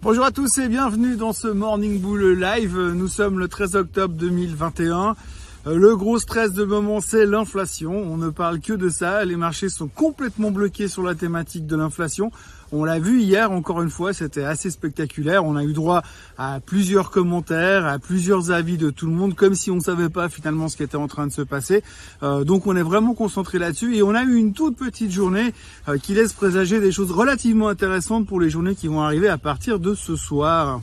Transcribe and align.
Bonjour 0.00 0.24
à 0.24 0.30
tous 0.30 0.58
et 0.58 0.68
bienvenue 0.68 1.16
dans 1.16 1.32
ce 1.32 1.48
Morning 1.48 2.00
Bull 2.00 2.38
Live. 2.38 2.78
Nous 2.78 3.08
sommes 3.08 3.40
le 3.40 3.48
13 3.48 3.74
octobre 3.74 4.14
2021. 4.14 5.16
Euh, 5.66 5.74
le 5.74 5.96
gros 5.96 6.20
stress 6.20 6.52
de 6.52 6.62
moment, 6.62 7.00
c'est 7.00 7.26
l'inflation. 7.26 7.90
On 7.90 8.16
ne 8.16 8.30
parle 8.30 8.60
que 8.60 8.74
de 8.74 8.90
ça. 8.90 9.24
Les 9.24 9.34
marchés 9.34 9.68
sont 9.68 9.88
complètement 9.88 10.52
bloqués 10.52 10.86
sur 10.86 11.02
la 11.02 11.16
thématique 11.16 11.66
de 11.66 11.74
l'inflation. 11.74 12.30
On 12.70 12.84
l'a 12.84 12.98
vu 12.98 13.22
hier, 13.22 13.50
encore 13.50 13.80
une 13.82 13.90
fois, 13.90 14.12
c'était 14.12 14.44
assez 14.44 14.70
spectaculaire. 14.70 15.44
On 15.44 15.56
a 15.56 15.64
eu 15.64 15.72
droit 15.72 16.02
à 16.36 16.60
plusieurs 16.64 17.10
commentaires, 17.10 17.86
à 17.86 17.98
plusieurs 17.98 18.50
avis 18.50 18.76
de 18.76 18.90
tout 18.90 19.06
le 19.06 19.12
monde, 19.12 19.34
comme 19.34 19.54
si 19.54 19.70
on 19.70 19.76
ne 19.76 19.80
savait 19.80 20.10
pas 20.10 20.28
finalement 20.28 20.68
ce 20.68 20.76
qui 20.76 20.82
était 20.82 20.96
en 20.96 21.08
train 21.08 21.26
de 21.26 21.32
se 21.32 21.42
passer. 21.42 21.82
Euh, 22.22 22.44
donc 22.44 22.66
on 22.66 22.76
est 22.76 22.82
vraiment 22.82 23.14
concentré 23.14 23.58
là-dessus 23.58 23.96
et 23.96 24.02
on 24.02 24.14
a 24.14 24.22
eu 24.22 24.36
une 24.36 24.52
toute 24.52 24.76
petite 24.76 25.10
journée 25.10 25.54
euh, 25.88 25.96
qui 25.96 26.14
laisse 26.14 26.34
présager 26.34 26.80
des 26.80 26.92
choses 26.92 27.10
relativement 27.10 27.68
intéressantes 27.68 28.26
pour 28.26 28.40
les 28.40 28.50
journées 28.50 28.74
qui 28.74 28.88
vont 28.88 29.00
arriver 29.00 29.28
à 29.28 29.38
partir 29.38 29.78
de 29.78 29.94
ce 29.94 30.16
soir. 30.16 30.80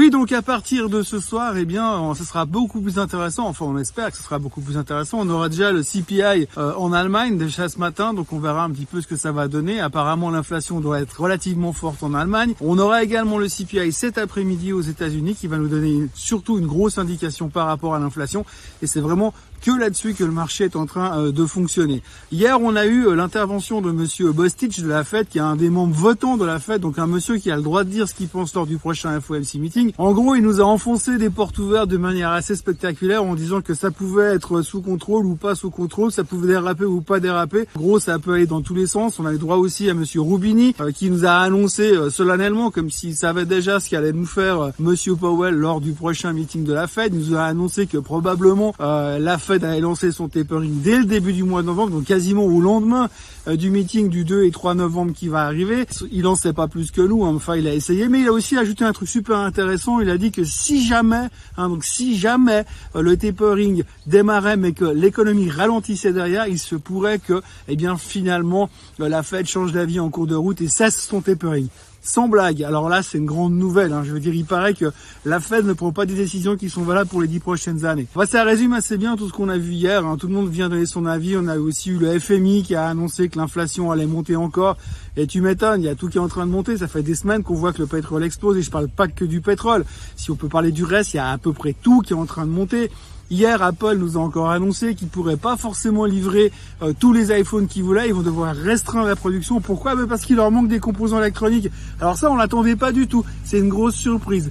Oui, 0.00 0.08
donc 0.08 0.32
à 0.32 0.40
partir 0.40 0.88
de 0.88 1.02
ce 1.02 1.20
soir, 1.20 1.58
eh 1.58 1.66
bien, 1.66 2.14
ce 2.14 2.24
sera 2.24 2.46
beaucoup 2.46 2.80
plus 2.80 2.98
intéressant. 2.98 3.46
Enfin, 3.46 3.66
on 3.66 3.76
espère 3.76 4.10
que 4.10 4.16
ce 4.16 4.22
sera 4.22 4.38
beaucoup 4.38 4.62
plus 4.62 4.78
intéressant. 4.78 5.18
On 5.20 5.28
aura 5.28 5.50
déjà 5.50 5.72
le 5.72 5.82
CPI 5.82 6.48
euh, 6.56 6.72
en 6.78 6.94
Allemagne 6.94 7.36
déjà 7.36 7.68
ce 7.68 7.78
matin, 7.78 8.14
donc 8.14 8.32
on 8.32 8.38
verra 8.38 8.64
un 8.64 8.70
petit 8.70 8.86
peu 8.86 9.02
ce 9.02 9.06
que 9.06 9.16
ça 9.16 9.30
va 9.30 9.46
donner. 9.46 9.78
Apparemment, 9.78 10.30
l'inflation 10.30 10.80
doit 10.80 11.02
être 11.02 11.20
relativement 11.20 11.74
forte 11.74 12.02
en 12.02 12.14
Allemagne. 12.14 12.54
On 12.62 12.78
aura 12.78 13.02
également 13.02 13.36
le 13.36 13.48
CPI 13.48 13.92
cet 13.92 14.16
après-midi 14.16 14.72
aux 14.72 14.80
États-Unis, 14.80 15.34
qui 15.34 15.48
va 15.48 15.58
nous 15.58 15.68
donner 15.68 16.08
surtout 16.14 16.56
une 16.56 16.66
grosse 16.66 16.96
indication 16.96 17.50
par 17.50 17.66
rapport 17.66 17.94
à 17.94 17.98
l'inflation. 17.98 18.46
Et 18.80 18.86
c'est 18.86 19.00
vraiment 19.00 19.34
que 19.60 19.70
là-dessus 19.70 20.14
que 20.14 20.24
le 20.24 20.32
marché 20.32 20.64
est 20.64 20.76
en 20.76 20.86
train 20.86 21.18
euh, 21.18 21.32
de 21.32 21.44
fonctionner. 21.44 22.02
Hier, 22.32 22.60
on 22.60 22.76
a 22.76 22.86
eu 22.86 23.06
euh, 23.06 23.14
l'intervention 23.14 23.80
de 23.80 23.90
monsieur 23.90 24.32
Bostich 24.32 24.80
de 24.80 24.88
la 24.88 25.04
Fed, 25.04 25.28
qui 25.28 25.38
est 25.38 25.42
un 25.42 25.56
des 25.56 25.70
membres 25.70 25.94
votants 25.94 26.36
de 26.36 26.44
la 26.44 26.58
Fed, 26.58 26.80
donc 26.80 26.98
un 26.98 27.06
monsieur 27.06 27.36
qui 27.36 27.50
a 27.50 27.56
le 27.56 27.62
droit 27.62 27.84
de 27.84 27.90
dire 27.90 28.08
ce 28.08 28.14
qu'il 28.14 28.28
pense 28.28 28.54
lors 28.54 28.66
du 28.66 28.78
prochain 28.78 29.20
FOMC 29.20 29.54
meeting. 29.56 29.92
En 29.98 30.12
gros, 30.12 30.34
il 30.34 30.42
nous 30.42 30.60
a 30.60 30.64
enfoncé 30.64 31.18
des 31.18 31.30
portes 31.30 31.58
ouvertes 31.58 31.88
de 31.88 31.96
manière 31.96 32.30
assez 32.30 32.56
spectaculaire 32.56 33.22
en 33.22 33.34
disant 33.34 33.60
que 33.60 33.74
ça 33.74 33.90
pouvait 33.90 34.34
être 34.34 34.62
sous 34.62 34.80
contrôle 34.80 35.26
ou 35.26 35.34
pas 35.34 35.54
sous 35.54 35.70
contrôle, 35.70 36.10
ça 36.10 36.24
pouvait 36.24 36.48
déraper 36.48 36.84
ou 36.84 37.00
pas 37.00 37.20
déraper. 37.20 37.66
En 37.76 37.80
gros, 37.80 37.98
ça 37.98 38.18
peut 38.18 38.34
aller 38.34 38.46
dans 38.46 38.62
tous 38.62 38.74
les 38.74 38.86
sens. 38.86 39.18
On 39.18 39.26
a 39.26 39.32
le 39.32 39.38
droit 39.38 39.56
aussi 39.56 39.90
à 39.90 39.94
monsieur 39.94 40.22
Rubini, 40.22 40.74
euh, 40.80 40.92
qui 40.92 41.10
nous 41.10 41.26
a 41.26 41.32
annoncé 41.32 41.92
solennellement, 42.10 42.70
comme 42.70 42.90
s'il 42.90 43.14
savait 43.14 43.44
déjà 43.44 43.80
ce 43.80 43.90
qu'allait 43.90 44.12
nous 44.12 44.26
faire 44.26 44.72
monsieur 44.78 45.14
Powell 45.14 45.54
lors 45.54 45.80
du 45.80 45.92
prochain 45.92 46.32
meeting 46.32 46.64
de 46.64 46.72
la 46.72 46.86
Fed. 46.86 47.14
Il 47.14 47.20
nous 47.30 47.36
a 47.36 47.42
annoncé 47.42 47.86
que 47.86 47.98
probablement 47.98 48.74
la 48.78 49.38
Fed 49.38 49.49
Fed 49.50 49.64
avait 49.64 49.80
lancé 49.80 50.12
son 50.12 50.28
tapering 50.28 50.80
dès 50.80 51.00
le 51.00 51.06
début 51.06 51.32
du 51.32 51.42
mois 51.42 51.62
de 51.62 51.66
novembre, 51.66 51.90
donc 51.90 52.04
quasiment 52.04 52.44
au 52.44 52.60
lendemain 52.60 53.10
euh, 53.48 53.56
du 53.56 53.70
meeting 53.70 54.08
du 54.08 54.24
2 54.24 54.44
et 54.44 54.52
3 54.52 54.74
novembre 54.74 55.12
qui 55.12 55.26
va 55.26 55.40
arriver. 55.40 55.86
Il 56.12 56.28
en 56.28 56.36
sait 56.36 56.52
pas 56.52 56.68
plus 56.68 56.92
que 56.92 57.00
nous, 57.00 57.24
hein. 57.24 57.32
enfin 57.34 57.56
il 57.56 57.66
a 57.66 57.74
essayé, 57.74 58.06
mais 58.06 58.20
il 58.20 58.28
a 58.28 58.32
aussi 58.32 58.56
ajouté 58.56 58.84
un 58.84 58.92
truc 58.92 59.08
super 59.08 59.38
intéressant. 59.38 59.98
Il 59.98 60.08
a 60.08 60.18
dit 60.18 60.30
que 60.30 60.44
si 60.44 60.86
jamais, 60.86 61.26
hein, 61.56 61.68
donc 61.68 61.82
si 61.82 62.16
jamais 62.16 62.64
euh, 62.94 63.02
le 63.02 63.16
tapering 63.16 63.82
démarrait 64.06 64.56
mais 64.56 64.70
que 64.70 64.84
l'économie 64.84 65.50
ralentissait 65.50 66.12
derrière, 66.12 66.46
il 66.46 66.60
se 66.60 66.76
pourrait 66.76 67.18
que, 67.18 67.42
eh 67.66 67.74
bien 67.74 67.96
finalement, 67.96 68.70
euh, 69.00 69.08
la 69.08 69.24
Fed 69.24 69.48
change 69.48 69.72
d'avis 69.72 69.98
en 69.98 70.10
cours 70.10 70.28
de 70.28 70.36
route 70.36 70.60
et 70.60 70.68
cesse 70.68 70.96
son 70.96 71.22
tapering. 71.22 71.66
Sans 72.02 72.28
blague. 72.28 72.62
Alors 72.62 72.88
là, 72.88 73.02
c'est 73.02 73.18
une 73.18 73.26
grande 73.26 73.52
nouvelle. 73.52 73.92
Hein. 73.92 74.02
Je 74.04 74.12
veux 74.12 74.20
dire, 74.20 74.34
il 74.34 74.46
paraît 74.46 74.72
que 74.72 74.86
la 75.26 75.38
Fed 75.38 75.66
ne 75.66 75.74
prend 75.74 75.92
pas 75.92 76.06
des 76.06 76.14
décisions 76.14 76.56
qui 76.56 76.70
sont 76.70 76.82
valables 76.82 77.10
pour 77.10 77.20
les 77.20 77.28
dix 77.28 77.40
prochaines 77.40 77.84
années. 77.84 78.06
ça 78.26 78.42
résume 78.42 78.72
assez 78.72 78.96
bien 78.96 79.16
tout 79.16 79.28
ce 79.28 79.32
qu'on 79.32 79.50
a 79.50 79.58
vu 79.58 79.72
hier. 79.72 80.06
Hein. 80.06 80.16
Tout 80.16 80.26
le 80.28 80.32
monde 80.32 80.48
vient 80.48 80.70
donner 80.70 80.86
son 80.86 81.04
avis. 81.04 81.36
On 81.36 81.46
a 81.46 81.58
aussi 81.58 81.90
eu 81.90 81.98
le 81.98 82.18
FMI 82.18 82.62
qui 82.62 82.74
a 82.74 82.86
annoncé 82.86 83.28
que 83.28 83.38
l'inflation 83.38 83.90
allait 83.90 84.06
monter 84.06 84.34
encore. 84.36 84.78
Et 85.16 85.26
tu 85.26 85.42
m'étonnes, 85.42 85.82
il 85.82 85.86
y 85.86 85.90
a 85.90 85.94
tout 85.94 86.08
qui 86.08 86.16
est 86.16 86.20
en 86.20 86.28
train 86.28 86.46
de 86.46 86.50
monter. 86.50 86.78
Ça 86.78 86.88
fait 86.88 87.02
des 87.02 87.14
semaines 87.14 87.42
qu'on 87.42 87.54
voit 87.54 87.74
que 87.74 87.80
le 87.80 87.86
pétrole 87.86 88.24
explose. 88.24 88.56
Et 88.56 88.62
je 88.62 88.70
parle 88.70 88.88
pas 88.88 89.08
que 89.08 89.26
du 89.26 89.42
pétrole. 89.42 89.84
Si 90.16 90.30
on 90.30 90.36
peut 90.36 90.48
parler 90.48 90.72
du 90.72 90.84
reste, 90.84 91.12
il 91.12 91.18
y 91.18 91.20
a 91.20 91.30
à 91.30 91.38
peu 91.38 91.52
près 91.52 91.74
tout 91.74 92.00
qui 92.00 92.14
est 92.14 92.16
en 92.16 92.26
train 92.26 92.46
de 92.46 92.50
monter. 92.50 92.90
Hier, 93.32 93.62
Apple 93.62 93.94
nous 93.96 94.16
a 94.16 94.20
encore 94.20 94.50
annoncé 94.50 94.96
qu'ils 94.96 95.06
pourraient 95.06 95.36
pas 95.36 95.56
forcément 95.56 96.04
livrer 96.04 96.50
euh, 96.82 96.92
tous 96.98 97.12
les 97.12 97.30
iPhones 97.38 97.68
qu'ils 97.68 97.84
voulaient. 97.84 98.08
Ils 98.08 98.14
vont 98.14 98.22
devoir 98.22 98.56
restreindre 98.56 99.06
la 99.06 99.14
production. 99.14 99.60
Pourquoi? 99.60 99.94
Ben 99.94 100.08
Parce 100.08 100.22
qu'il 100.22 100.34
leur 100.34 100.50
manque 100.50 100.66
des 100.66 100.80
composants 100.80 101.20
électroniques. 101.20 101.70
Alors 102.00 102.16
ça, 102.16 102.28
on 102.28 102.34
l'attendait 102.34 102.74
pas 102.74 102.90
du 102.90 103.06
tout. 103.06 103.24
C'est 103.44 103.60
une 103.60 103.68
grosse 103.68 103.94
surprise. 103.94 104.50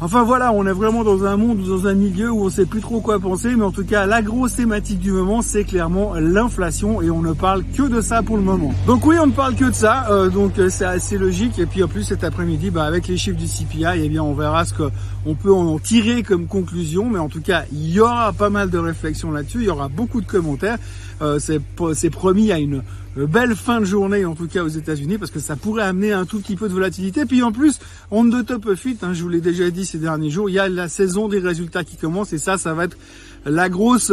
Enfin 0.00 0.24
voilà, 0.24 0.52
on 0.52 0.66
est 0.66 0.72
vraiment 0.72 1.04
dans 1.04 1.24
un 1.24 1.36
monde, 1.36 1.64
dans 1.64 1.86
un 1.86 1.94
milieu 1.94 2.30
où 2.30 2.44
on 2.44 2.50
sait 2.50 2.66
plus 2.66 2.80
trop 2.80 3.00
quoi 3.00 3.20
penser, 3.20 3.54
mais 3.54 3.64
en 3.64 3.70
tout 3.70 3.84
cas, 3.84 4.06
la 4.06 4.22
grosse 4.22 4.56
thématique 4.56 4.98
du 4.98 5.12
moment, 5.12 5.40
c'est 5.40 5.62
clairement 5.62 6.14
l'inflation 6.14 7.00
et 7.00 7.10
on 7.10 7.22
ne 7.22 7.32
parle 7.32 7.62
que 7.76 7.82
de 7.82 8.00
ça 8.00 8.22
pour 8.22 8.36
le 8.36 8.42
moment. 8.42 8.74
Donc 8.86 9.06
oui, 9.06 9.16
on 9.20 9.28
ne 9.28 9.32
parle 9.32 9.54
que 9.54 9.66
de 9.66 9.74
ça, 9.74 10.08
euh, 10.10 10.30
donc 10.30 10.58
euh, 10.58 10.68
c'est 10.68 10.84
assez 10.84 11.16
logique. 11.16 11.60
Et 11.60 11.66
puis 11.66 11.82
en 11.84 11.88
plus 11.88 12.02
cet 12.02 12.24
après-midi, 12.24 12.70
bah, 12.70 12.84
avec 12.84 13.06
les 13.06 13.16
chiffres 13.16 13.38
du 13.38 13.46
CPI, 13.46 14.02
eh 14.02 14.08
bien 14.08 14.22
on 14.22 14.34
verra 14.34 14.64
ce 14.64 14.74
qu'on 14.74 15.34
peut 15.36 15.52
en 15.52 15.78
tirer 15.78 16.24
comme 16.24 16.48
conclusion, 16.48 17.08
mais 17.08 17.20
en 17.20 17.28
tout 17.28 17.40
cas, 17.40 17.62
il 17.72 17.88
y 17.90 18.00
aura 18.00 18.32
pas 18.32 18.50
mal 18.50 18.70
de 18.70 18.78
réflexions 18.78 19.30
là-dessus, 19.30 19.58
il 19.58 19.66
y 19.66 19.70
aura 19.70 19.88
beaucoup 19.88 20.20
de 20.20 20.26
commentaires. 20.26 20.78
Euh, 21.22 21.38
c'est 21.38 22.10
promis 22.10 22.50
à 22.50 22.58
une 22.58 22.82
belle 23.16 23.54
fin 23.54 23.80
de 23.80 23.84
journée 23.84 24.24
en 24.24 24.34
tout 24.34 24.48
cas 24.48 24.62
aux 24.64 24.68
États-Unis 24.68 25.18
parce 25.18 25.30
que 25.30 25.40
ça 25.40 25.56
pourrait 25.56 25.84
amener 25.84 26.12
un 26.12 26.24
tout 26.24 26.40
petit 26.40 26.56
peu 26.56 26.68
de 26.68 26.74
volatilité. 26.74 27.24
Puis 27.26 27.42
en 27.42 27.52
plus, 27.52 27.78
on 28.10 28.24
de 28.24 28.42
top 28.42 28.74
fit, 28.74 28.96
hein, 29.02 29.12
je 29.12 29.22
vous 29.22 29.28
l'ai 29.28 29.40
déjà 29.40 29.70
dit 29.70 29.86
ces 29.86 29.98
derniers 29.98 30.30
jours, 30.30 30.50
il 30.50 30.54
y 30.54 30.58
a 30.58 30.68
la 30.68 30.88
saison 30.88 31.28
des 31.28 31.38
résultats 31.38 31.84
qui 31.84 31.96
commence 31.96 32.32
et 32.32 32.38
ça, 32.38 32.58
ça 32.58 32.74
va 32.74 32.84
être 32.84 32.96
la 33.44 33.68
grosse 33.68 34.12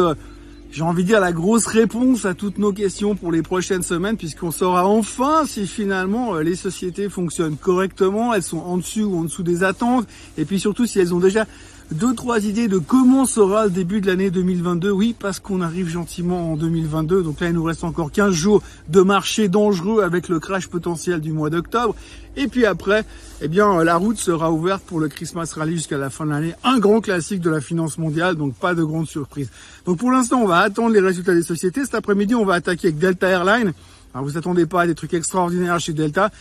j'ai 0.71 0.83
envie 0.83 1.03
de 1.03 1.07
dire 1.07 1.19
la 1.19 1.33
grosse 1.33 1.65
réponse 1.65 2.23
à 2.23 2.33
toutes 2.33 2.57
nos 2.57 2.71
questions 2.71 3.15
pour 3.15 3.31
les 3.33 3.41
prochaines 3.41 3.83
semaines 3.83 4.15
puisqu'on 4.15 4.51
saura 4.51 4.87
enfin 4.87 5.43
si 5.45 5.67
finalement 5.67 6.35
euh, 6.35 6.43
les 6.43 6.55
sociétés 6.55 7.09
fonctionnent 7.09 7.57
correctement, 7.57 8.33
elles 8.33 8.43
sont 8.43 8.59
en 8.59 8.77
dessus 8.77 9.03
ou 9.03 9.17
en 9.17 9.23
dessous 9.23 9.43
des 9.43 9.63
attentes 9.63 10.07
et 10.37 10.45
puis 10.45 10.61
surtout 10.61 10.85
si 10.85 10.99
elles 10.99 11.13
ont 11.13 11.19
déjà 11.19 11.45
deux, 11.91 12.15
trois 12.15 12.45
idées 12.45 12.69
de 12.69 12.77
comment 12.77 13.25
sera 13.25 13.65
le 13.65 13.69
début 13.69 13.99
de 13.99 14.07
l'année 14.07 14.31
2022. 14.31 14.91
Oui, 14.91 15.13
parce 15.17 15.39
qu'on 15.39 15.61
arrive 15.61 15.89
gentiment 15.89 16.53
en 16.53 16.55
2022. 16.55 17.21
Donc 17.21 17.41
là, 17.41 17.47
il 17.47 17.53
nous 17.53 17.63
reste 17.63 17.83
encore 17.83 18.11
15 18.11 18.33
jours 18.33 18.63
de 18.87 19.01
marché 19.01 19.49
dangereux 19.49 20.01
avec 20.01 20.29
le 20.29 20.39
crash 20.39 20.67
potentiel 20.67 21.19
du 21.19 21.33
mois 21.33 21.49
d'octobre. 21.49 21.93
Et 22.37 22.47
puis 22.47 22.65
après, 22.65 23.03
eh 23.41 23.49
bien, 23.49 23.83
la 23.83 23.97
route 23.97 24.17
sera 24.17 24.51
ouverte 24.51 24.83
pour 24.83 25.01
le 25.01 25.09
Christmas 25.09 25.51
Rally 25.53 25.73
jusqu'à 25.73 25.97
la 25.97 26.09
fin 26.09 26.25
de 26.25 26.31
l'année. 26.31 26.53
Un 26.63 26.79
grand 26.79 27.01
classique 27.01 27.41
de 27.41 27.49
la 27.49 27.59
finance 27.59 27.97
mondiale, 27.97 28.35
donc 28.35 28.53
pas 28.55 28.73
de 28.73 28.83
grande 28.83 29.07
surprise. 29.07 29.49
Donc 29.85 29.97
pour 29.97 30.11
l'instant, 30.11 30.41
on 30.41 30.47
va 30.47 30.59
attendre 30.59 30.93
les 30.93 31.01
résultats 31.01 31.33
des 31.33 31.43
sociétés. 31.43 31.81
Cet 31.83 31.95
après-midi, 31.95 32.35
on 32.35 32.45
va 32.45 32.53
attaquer 32.53 32.87
avec 32.87 32.99
Delta 32.99 33.27
Airlines. 33.27 33.73
Alors 34.13 34.25
vous 34.25 34.37
attendez 34.37 34.65
pas 34.65 34.83
à 34.83 34.87
des 34.87 34.95
trucs 34.95 35.13
extraordinaires 35.13 35.79
chez 35.79 35.93
Delta. 35.93 36.31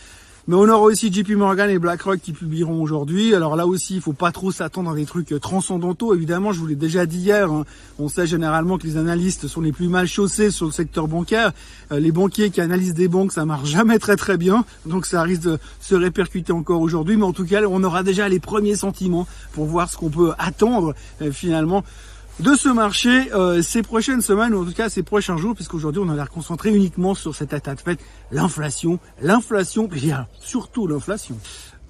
Mais 0.47 0.55
on 0.55 0.67
aura 0.67 0.79
aussi 0.79 1.13
JP 1.13 1.31
Morgan 1.31 1.69
et 1.69 1.77
BlackRock 1.77 2.19
qui 2.19 2.33
publieront 2.33 2.81
aujourd'hui. 2.81 3.35
Alors 3.35 3.55
là 3.55 3.67
aussi, 3.67 3.95
il 3.95 4.01
faut 4.01 4.11
pas 4.11 4.31
trop 4.31 4.51
s'attendre 4.51 4.89
à 4.89 4.95
des 4.95 5.05
trucs 5.05 5.39
transcendantaux. 5.39 6.15
Évidemment, 6.15 6.51
je 6.51 6.59
vous 6.59 6.65
l'ai 6.65 6.75
déjà 6.75 7.05
dit 7.05 7.19
hier, 7.19 7.51
hein. 7.51 7.63
on 7.99 8.09
sait 8.09 8.25
généralement 8.25 8.79
que 8.79 8.87
les 8.87 8.97
analystes 8.97 9.47
sont 9.47 9.61
les 9.61 9.71
plus 9.71 9.87
mal 9.87 10.07
chaussés 10.07 10.49
sur 10.49 10.65
le 10.65 10.71
secteur 10.71 11.07
bancaire. 11.07 11.51
Euh, 11.91 11.99
les 11.99 12.11
banquiers 12.11 12.49
qui 12.49 12.59
analysent 12.59 12.95
des 12.95 13.07
banques, 13.07 13.33
ça 13.33 13.45
marche 13.45 13.69
jamais 13.69 13.99
très 13.99 14.15
très 14.15 14.37
bien. 14.37 14.65
Donc 14.87 15.05
ça 15.05 15.21
risque 15.21 15.43
de 15.43 15.59
se 15.79 15.93
répercuter 15.93 16.53
encore 16.53 16.81
aujourd'hui. 16.81 17.17
Mais 17.17 17.25
en 17.25 17.33
tout 17.33 17.45
cas, 17.45 17.61
on 17.69 17.83
aura 17.83 18.01
déjà 18.01 18.27
les 18.27 18.39
premiers 18.39 18.75
sentiments 18.75 19.27
pour 19.53 19.65
voir 19.65 19.91
ce 19.91 19.97
qu'on 19.97 20.09
peut 20.09 20.33
attendre 20.39 20.95
euh, 21.21 21.31
finalement 21.31 21.83
de 22.41 22.55
ce 22.55 22.69
marché 22.69 23.31
euh, 23.33 23.61
ces 23.61 23.83
prochaines 23.83 24.21
semaines, 24.21 24.53
ou 24.53 24.63
en 24.63 24.65
tout 24.65 24.73
cas 24.73 24.89
ces 24.89 25.03
prochains 25.03 25.37
jours, 25.37 25.53
puisqu'aujourd'hui 25.53 26.01
on 26.03 26.09
a 26.09 26.15
l'air 26.15 26.29
concentré 26.29 26.69
uniquement 26.69 27.13
sur 27.13 27.35
cette 27.35 27.53
attaque 27.53 27.79
faite, 27.79 27.99
l'inflation, 28.31 28.99
l'inflation, 29.21 29.85
bien 29.85 30.27
surtout 30.39 30.87
l'inflation. 30.87 31.37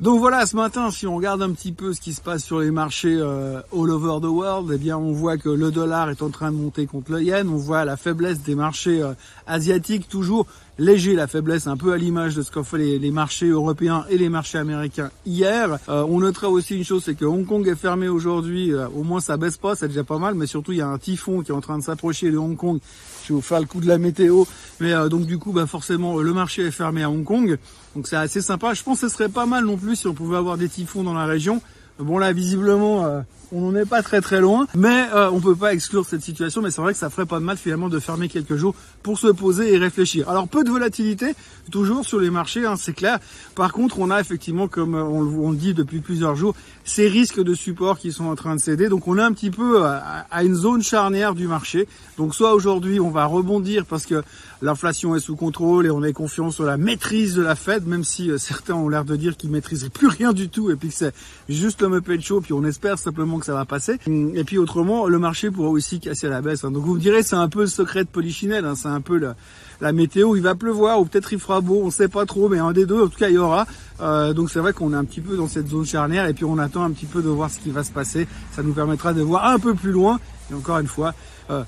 Donc 0.01 0.19
voilà, 0.19 0.47
ce 0.47 0.55
matin, 0.55 0.89
si 0.89 1.05
on 1.05 1.15
regarde 1.15 1.43
un 1.43 1.51
petit 1.51 1.71
peu 1.71 1.93
ce 1.93 2.01
qui 2.01 2.15
se 2.15 2.21
passe 2.21 2.43
sur 2.43 2.59
les 2.59 2.71
marchés 2.71 3.15
euh, 3.19 3.61
all 3.71 3.91
over 3.91 4.19
the 4.19 4.31
world, 4.31 4.71
eh 4.73 4.79
bien, 4.79 4.97
on 4.97 5.11
voit 5.11 5.37
que 5.37 5.49
le 5.49 5.69
dollar 5.69 6.09
est 6.09 6.23
en 6.23 6.31
train 6.31 6.51
de 6.51 6.57
monter 6.57 6.87
contre 6.87 7.11
le 7.11 7.21
yen. 7.21 7.47
On 7.47 7.57
voit 7.57 7.85
la 7.85 7.97
faiblesse 7.97 8.41
des 8.41 8.55
marchés 8.55 8.99
euh, 8.99 9.13
asiatiques, 9.45 10.09
toujours 10.09 10.47
léger, 10.79 11.13
la 11.13 11.27
faiblesse 11.27 11.67
un 11.67 11.77
peu 11.77 11.93
à 11.93 11.97
l'image 11.97 12.33
de 12.33 12.41
ce 12.41 12.49
qu'ont 12.49 12.63
fait 12.63 12.79
les, 12.97 13.11
marchés 13.11 13.49
européens 13.49 14.03
et 14.09 14.17
les 14.17 14.29
marchés 14.29 14.57
américains 14.57 15.11
hier. 15.27 15.77
Euh, 15.87 16.03
on 16.09 16.21
notera 16.21 16.49
aussi 16.49 16.77
une 16.77 16.83
chose, 16.83 17.03
c'est 17.05 17.13
que 17.13 17.25
Hong 17.25 17.45
Kong 17.45 17.67
est 17.67 17.75
fermé 17.75 18.07
aujourd'hui. 18.07 18.73
au 18.73 19.03
moins, 19.03 19.19
ça 19.19 19.37
baisse 19.37 19.57
pas, 19.57 19.75
c'est 19.75 19.89
déjà 19.89 20.03
pas 20.03 20.17
mal. 20.17 20.33
Mais 20.33 20.47
surtout, 20.47 20.71
il 20.71 20.79
y 20.79 20.81
a 20.81 20.87
un 20.87 20.97
typhon 20.97 21.41
qui 21.41 21.51
est 21.51 21.55
en 21.55 21.61
train 21.61 21.77
de 21.77 21.83
s'approcher 21.83 22.31
de 22.31 22.39
Hong 22.39 22.57
Kong. 22.57 22.79
Je 23.25 23.27
vais 23.27 23.35
vous 23.35 23.41
faire 23.41 23.59
le 23.59 23.67
coup 23.67 23.79
de 23.79 23.87
la 23.87 23.99
météo. 23.99 24.45
Mais 24.79 24.93
donc 25.09 25.27
du 25.27 25.37
coup, 25.37 25.51
bah, 25.51 25.67
forcément, 25.67 26.17
le 26.17 26.33
marché 26.33 26.63
est 26.63 26.71
fermé 26.71 27.03
à 27.03 27.11
Hong 27.11 27.23
Kong. 27.23 27.59
Donc 27.95 28.07
c'est 28.07 28.15
assez 28.15 28.41
sympa. 28.41 28.73
Je 28.73 28.81
pense 28.83 29.01
que 29.01 29.09
ce 29.09 29.13
serait 29.13 29.29
pas 29.29 29.45
mal 29.45 29.65
non 29.65 29.77
plus 29.77 29.90
si 29.95 30.07
on 30.07 30.13
pouvait 30.13 30.37
avoir 30.37 30.57
des 30.57 30.69
typhons 30.69 31.03
dans 31.03 31.13
la 31.13 31.25
région. 31.25 31.61
Bon 31.99 32.17
là, 32.17 32.33
visiblement, 32.33 33.05
euh, 33.05 33.21
on 33.51 33.61
n'en 33.61 33.75
est 33.79 33.85
pas 33.85 34.01
très 34.01 34.21
très 34.21 34.39
loin, 34.39 34.67
mais 34.75 35.07
euh, 35.13 35.29
on 35.31 35.39
peut 35.39 35.55
pas 35.55 35.73
exclure 35.73 36.05
cette 36.05 36.21
situation. 36.21 36.61
Mais 36.61 36.71
c'est 36.71 36.81
vrai 36.81 36.93
que 36.93 36.99
ça 36.99 37.09
ferait 37.09 37.25
pas 37.25 37.39
de 37.39 37.45
mal 37.45 37.57
finalement 37.57 37.89
de 37.89 37.99
fermer 37.99 38.29
quelques 38.29 38.55
jours 38.55 38.75
pour 39.03 39.19
se 39.19 39.27
poser 39.27 39.73
et 39.73 39.77
réfléchir. 39.77 40.29
Alors 40.29 40.47
peu 40.47 40.63
de 40.63 40.69
volatilité 40.69 41.33
toujours 41.71 42.05
sur 42.05 42.19
les 42.19 42.29
marchés, 42.29 42.65
hein, 42.65 42.75
c'est 42.77 42.93
clair. 42.93 43.19
Par 43.55 43.73
contre, 43.73 43.99
on 43.99 44.09
a 44.09 44.19
effectivement, 44.19 44.67
comme 44.67 44.95
on, 44.95 45.21
on, 45.21 45.51
le 45.51 45.57
dit 45.57 45.73
depuis 45.73 45.99
plusieurs 45.99 46.35
jours, 46.35 46.55
ces 46.83 47.07
risques 47.07 47.41
de 47.41 47.53
support 47.53 47.99
qui 47.99 48.11
sont 48.11 48.25
en 48.25 48.35
train 48.35 48.55
de 48.55 48.61
céder. 48.61 48.89
Donc 48.89 49.07
on 49.07 49.17
est 49.17 49.21
un 49.21 49.33
petit 49.33 49.51
peu 49.51 49.85
à, 49.85 50.25
à 50.29 50.43
une 50.43 50.55
zone 50.55 50.83
charnière 50.83 51.35
du 51.35 51.47
marché. 51.47 51.87
Donc 52.17 52.35
soit 52.35 52.53
aujourd'hui 52.53 52.99
on 52.99 53.09
va 53.09 53.25
rebondir 53.25 53.85
parce 53.85 54.05
que 54.05 54.23
l'inflation 54.61 55.15
est 55.15 55.19
sous 55.19 55.35
contrôle 55.35 55.85
et 55.85 55.89
on 55.89 56.03
est 56.03 56.13
confiant 56.13 56.51
sur 56.51 56.63
la 56.63 56.77
maîtrise 56.77 57.35
de 57.35 57.41
la 57.41 57.55
Fed, 57.55 57.87
même 57.87 58.03
si 58.03 58.29
euh, 58.29 58.37
certains 58.37 58.75
ont 58.75 58.89
l'air 58.89 59.05
de 59.05 59.15
dire 59.15 59.35
qu'ils 59.37 59.49
maîtrisent 59.49 59.89
plus 59.89 60.07
rien 60.07 60.33
du 60.33 60.49
tout 60.49 60.71
et 60.71 60.75
puis 60.75 60.89
que 60.89 60.95
c'est 60.95 61.13
juste 61.49 61.81
le 61.81 61.89
Muppet 61.89 62.21
Show, 62.21 62.41
puis 62.41 62.53
on 62.53 62.63
espère 62.63 62.99
simplement 62.99 63.39
ça 63.45 63.53
va 63.53 63.65
passer. 63.65 63.97
Et 64.07 64.43
puis 64.43 64.57
autrement, 64.57 65.07
le 65.07 65.19
marché 65.19 65.51
pourra 65.51 65.69
aussi 65.69 65.99
casser 65.99 66.27
à 66.27 66.29
la 66.29 66.41
baisse. 66.41 66.63
Hein. 66.63 66.71
Donc 66.71 66.83
vous 66.83 66.95
me 66.95 66.99
direz, 66.99 67.23
c'est 67.23 67.35
un 67.35 67.49
peu 67.49 67.61
le 67.61 67.67
secret 67.67 68.03
de 68.03 68.09
Polichinelle, 68.09 68.65
hein. 68.65 68.75
c'est 68.75 68.87
un 68.87 69.01
peu 69.01 69.17
la, 69.17 69.35
la 69.81 69.91
météo, 69.91 70.35
il 70.35 70.41
va 70.41 70.55
pleuvoir 70.55 70.99
ou 70.99 71.05
peut-être 71.05 71.33
il 71.33 71.39
fera 71.39 71.61
beau, 71.61 71.81
on 71.83 71.91
sait 71.91 72.07
pas 72.07 72.25
trop, 72.25 72.49
mais 72.49 72.59
un 72.59 72.71
des 72.71 72.85
deux, 72.85 73.03
en 73.03 73.07
tout 73.07 73.17
cas 73.17 73.29
il 73.29 73.35
y 73.35 73.37
aura. 73.37 73.65
Euh, 74.01 74.33
donc 74.33 74.49
c'est 74.49 74.59
vrai 74.59 74.73
qu'on 74.73 74.93
est 74.93 74.97
un 74.97 75.05
petit 75.05 75.21
peu 75.21 75.37
dans 75.37 75.47
cette 75.47 75.67
zone 75.67 75.85
charnière 75.85 76.25
et 76.27 76.33
puis 76.33 76.45
on 76.45 76.57
attend 76.57 76.83
un 76.83 76.91
petit 76.91 77.05
peu 77.05 77.21
de 77.21 77.29
voir 77.29 77.49
ce 77.49 77.59
qui 77.59 77.71
va 77.71 77.83
se 77.83 77.91
passer. 77.91 78.27
Ça 78.51 78.63
nous 78.63 78.73
permettra 78.73 79.13
de 79.13 79.21
voir 79.21 79.45
un 79.45 79.59
peu 79.59 79.73
plus 79.73 79.91
loin. 79.91 80.19
Et 80.51 80.53
encore 80.53 80.79
une 80.79 80.87
fois, 80.87 81.13
euh, 81.49 81.63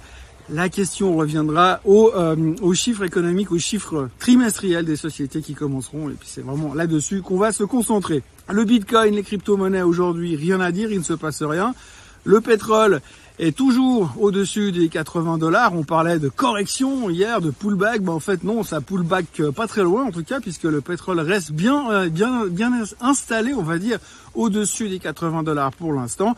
la 0.49 0.69
question 0.69 1.15
reviendra 1.15 1.79
euh, 1.85 2.55
aux, 2.61 2.73
chiffres 2.73 3.03
économiques, 3.03 3.51
aux 3.51 3.59
chiffres 3.59 4.09
trimestriels 4.19 4.85
des 4.85 4.95
sociétés 4.95 5.41
qui 5.41 5.53
commenceront. 5.53 6.09
Et 6.09 6.13
puis 6.13 6.27
c'est 6.29 6.41
vraiment 6.41 6.73
là-dessus 6.73 7.21
qu'on 7.21 7.37
va 7.37 7.51
se 7.51 7.63
concentrer. 7.63 8.23
Le 8.49 8.65
Bitcoin, 8.65 9.15
les 9.15 9.23
crypto-monnaies 9.23 9.81
aujourd'hui, 9.81 10.35
rien 10.35 10.59
à 10.59 10.71
dire, 10.71 10.91
il 10.91 10.99
ne 10.99 11.03
se 11.03 11.13
passe 11.13 11.41
rien. 11.43 11.73
Le 12.25 12.41
pétrole 12.41 13.01
est 13.39 13.55
toujours 13.55 14.13
au-dessus 14.19 14.71
des 14.71 14.89
80 14.89 15.37
dollars. 15.37 15.73
On 15.75 15.83
parlait 15.83 16.19
de 16.19 16.29
correction 16.29 17.09
hier, 17.09 17.41
de 17.41 17.49
pullback. 17.49 18.01
Ben, 18.01 18.13
en 18.13 18.19
fait, 18.19 18.43
non, 18.43 18.63
ça 18.63 18.81
pullback 18.81 19.39
euh, 19.39 19.51
pas 19.51 19.67
très 19.67 19.83
loin 19.83 20.03
en 20.03 20.11
tout 20.11 20.23
cas, 20.23 20.39
puisque 20.39 20.63
le 20.63 20.81
pétrole 20.81 21.19
reste 21.19 21.51
bien, 21.51 21.89
euh, 21.89 22.09
bien, 22.09 22.45
bien 22.47 22.71
installé, 23.01 23.53
on 23.53 23.63
va 23.63 23.77
dire, 23.77 23.99
au-dessus 24.35 24.89
des 24.89 24.99
80 24.99 25.43
dollars 25.43 25.71
pour 25.71 25.93
l'instant. 25.93 26.35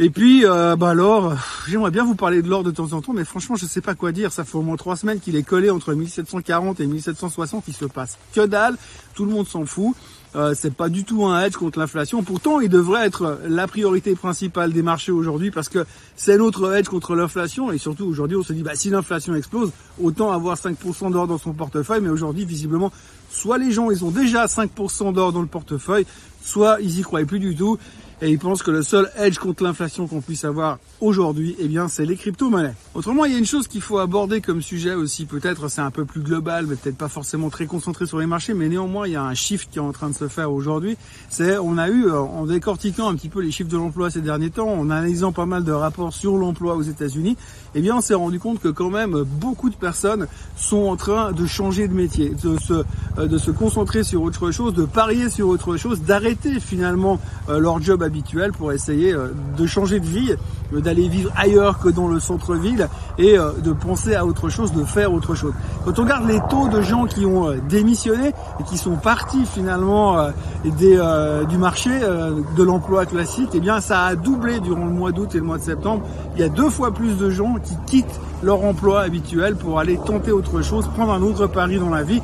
Et 0.00 0.10
puis, 0.10 0.44
euh, 0.44 0.74
bah 0.74 0.90
alors, 0.90 1.34
j'aimerais 1.68 1.92
bien 1.92 2.04
vous 2.04 2.16
parler 2.16 2.42
de 2.42 2.48
l'or 2.48 2.64
de 2.64 2.72
temps 2.72 2.92
en 2.94 3.00
temps, 3.00 3.12
mais 3.12 3.24
franchement, 3.24 3.54
je 3.54 3.64
sais 3.64 3.80
pas 3.80 3.94
quoi 3.94 4.10
dire. 4.10 4.32
Ça 4.32 4.42
fait 4.42 4.56
au 4.56 4.62
moins 4.62 4.74
trois 4.74 4.96
semaines 4.96 5.20
qu'il 5.20 5.36
est 5.36 5.44
collé 5.44 5.70
entre 5.70 5.94
1740 5.94 6.80
et 6.80 6.86
1760. 6.86 7.64
Il 7.68 7.74
se 7.74 7.84
passe 7.84 8.18
que 8.32 8.44
dalle. 8.44 8.76
Tout 9.14 9.24
le 9.24 9.30
monde 9.30 9.46
s'en 9.46 9.64
fout. 9.66 9.94
Euh, 10.34 10.52
c'est 10.58 10.74
pas 10.74 10.88
du 10.88 11.04
tout 11.04 11.24
un 11.24 11.40
hedge 11.44 11.54
contre 11.54 11.78
l'inflation. 11.78 12.24
Pourtant, 12.24 12.58
il 12.58 12.68
devrait 12.68 13.06
être 13.06 13.38
la 13.46 13.68
priorité 13.68 14.16
principale 14.16 14.72
des 14.72 14.82
marchés 14.82 15.12
aujourd'hui 15.12 15.52
parce 15.52 15.68
que 15.68 15.86
c'est 16.16 16.38
notre 16.38 16.74
hedge 16.74 16.88
contre 16.88 17.14
l'inflation. 17.14 17.70
Et 17.70 17.78
surtout, 17.78 18.04
aujourd'hui, 18.04 18.36
on 18.36 18.42
se 18.42 18.52
dit, 18.52 18.64
bah, 18.64 18.74
si 18.74 18.90
l'inflation 18.90 19.36
explose, 19.36 19.70
autant 20.02 20.32
avoir 20.32 20.56
5% 20.56 21.12
d'or 21.12 21.28
dans 21.28 21.38
son 21.38 21.52
portefeuille. 21.52 22.00
Mais 22.00 22.08
aujourd'hui, 22.08 22.44
visiblement, 22.44 22.90
soit 23.30 23.58
les 23.58 23.70
gens, 23.70 23.92
ils 23.92 24.04
ont 24.04 24.10
déjà 24.10 24.46
5% 24.46 25.12
d'or 25.12 25.32
dans 25.32 25.40
le 25.40 25.46
portefeuille, 25.46 26.04
soit 26.44 26.78
ils 26.80 26.98
y 26.98 27.02
croient 27.02 27.24
plus 27.24 27.40
du 27.40 27.56
tout 27.56 27.78
et 28.22 28.30
ils 28.30 28.38
pensent 28.38 28.62
que 28.62 28.70
le 28.70 28.82
seul 28.82 29.10
edge 29.18 29.38
contre 29.38 29.64
l'inflation 29.64 30.06
qu'on 30.06 30.20
puisse 30.20 30.44
avoir 30.44 30.78
aujourd'hui, 31.00 31.56
eh 31.58 31.66
bien, 31.66 31.88
c'est 31.88 32.06
les 32.06 32.16
crypto-monnaies. 32.16 32.74
Autrement, 32.94 33.24
il 33.24 33.32
y 33.32 33.34
a 33.34 33.38
une 33.38 33.44
chose 33.44 33.66
qu'il 33.66 33.80
faut 33.80 33.98
aborder 33.98 34.40
comme 34.40 34.62
sujet 34.62 34.94
aussi, 34.94 35.26
peut-être 35.26 35.68
c'est 35.68 35.80
un 35.80 35.90
peu 35.90 36.04
plus 36.04 36.20
global, 36.20 36.66
mais 36.66 36.76
peut-être 36.76 36.96
pas 36.96 37.08
forcément 37.08 37.50
très 37.50 37.66
concentré 37.66 38.06
sur 38.06 38.18
les 38.18 38.26
marchés, 38.26 38.54
mais 38.54 38.68
néanmoins, 38.68 39.06
il 39.06 39.12
y 39.12 39.16
a 39.16 39.22
un 39.22 39.34
shift 39.34 39.68
qui 39.70 39.78
est 39.78 39.82
en 39.82 39.92
train 39.92 40.10
de 40.10 40.14
se 40.14 40.28
faire 40.28 40.52
aujourd'hui. 40.52 40.96
C'est, 41.28 41.58
on 41.58 41.76
a 41.76 41.88
eu, 41.88 42.06
euh, 42.06 42.18
en 42.18 42.46
décortiquant 42.46 43.08
un 43.08 43.14
petit 43.14 43.28
peu 43.28 43.40
les 43.40 43.50
chiffres 43.50 43.70
de 43.70 43.76
l'emploi 43.76 44.10
ces 44.10 44.20
derniers 44.20 44.50
temps, 44.50 44.72
en 44.72 44.90
analysant 44.90 45.32
pas 45.32 45.46
mal 45.46 45.64
de 45.64 45.72
rapports 45.72 46.14
sur 46.14 46.36
l'emploi 46.36 46.76
aux 46.76 46.82
États-Unis, 46.82 47.36
eh 47.74 47.80
bien, 47.80 47.96
on 47.96 48.00
s'est 48.00 48.14
rendu 48.14 48.38
compte 48.38 48.60
que 48.60 48.68
quand 48.68 48.90
même, 48.90 49.24
beaucoup 49.24 49.70
de 49.70 49.76
personnes 49.76 50.28
sont 50.56 50.86
en 50.86 50.96
train 50.96 51.32
de 51.32 51.46
changer 51.46 51.88
de 51.88 51.94
métier, 51.94 52.30
de 52.30 52.56
se, 52.58 52.84
euh, 53.18 53.26
de 53.26 53.38
se 53.38 53.50
concentrer 53.50 54.04
sur 54.04 54.22
autre 54.22 54.52
chose, 54.52 54.72
de 54.72 54.84
parier 54.84 55.28
sur 55.28 55.48
autre 55.48 55.76
chose, 55.76 56.02
d'arrêter 56.02 56.33
finalement 56.60 57.18
euh, 57.48 57.58
leur 57.58 57.80
job 57.80 58.02
habituel 58.02 58.52
pour 58.52 58.72
essayer 58.72 59.14
de 59.56 59.66
changer 59.66 60.00
de 60.00 60.06
vie, 60.06 60.34
d'aller 60.72 61.08
vivre 61.08 61.30
ailleurs 61.36 61.78
que 61.78 61.88
dans 61.88 62.08
le 62.08 62.20
centre-ville 62.20 62.88
et 63.18 63.38
euh, 63.38 63.52
de 63.62 63.72
penser 63.72 64.14
à 64.14 64.26
autre 64.26 64.48
chose, 64.48 64.72
de 64.72 64.84
faire 64.84 65.12
autre 65.12 65.34
chose. 65.34 65.52
Quand 65.84 65.98
on 65.98 66.02
regarde 66.02 66.26
les 66.28 66.40
taux 66.50 66.68
de 66.68 66.80
gens 66.82 67.06
qui 67.06 67.26
ont 67.26 67.48
euh, 67.48 67.56
démissionné 67.68 68.28
et 68.28 68.62
qui 68.64 68.78
sont 68.78 68.96
partis 68.96 69.44
finalement 69.46 70.18
euh, 70.18 70.30
des, 70.64 71.00
du 71.48 71.58
marché 71.58 71.90
de 71.90 72.62
l'emploi 72.62 73.06
classique, 73.06 73.50
eh 73.54 73.60
bien 73.60 73.80
ça 73.80 74.04
a 74.04 74.16
doublé 74.16 74.60
durant 74.60 74.86
le 74.86 74.92
mois 74.92 75.12
d'août 75.12 75.34
et 75.34 75.38
le 75.38 75.44
mois 75.44 75.58
de 75.58 75.62
septembre. 75.62 76.02
Il 76.34 76.40
y 76.40 76.44
a 76.44 76.48
deux 76.48 76.70
fois 76.70 76.92
plus 76.92 77.16
de 77.18 77.30
gens 77.30 77.56
qui 77.62 77.74
quittent 77.86 78.20
leur 78.42 78.64
emploi 78.64 79.02
habituel 79.02 79.56
pour 79.56 79.78
aller 79.78 79.98
tenter 80.06 80.32
autre 80.32 80.62
chose, 80.62 80.88
prendre 80.94 81.12
un 81.12 81.22
autre 81.22 81.46
pari 81.46 81.78
dans 81.78 81.90
la 81.90 82.02
vie. 82.02 82.22